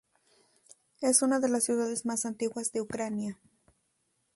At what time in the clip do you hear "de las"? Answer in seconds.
1.39-1.63